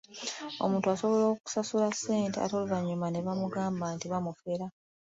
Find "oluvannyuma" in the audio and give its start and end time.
2.57-3.07